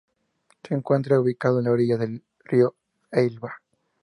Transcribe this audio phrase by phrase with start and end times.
[0.63, 2.73] Se encuentra ubicado a la orilla del río
[3.11, 3.61] Elba.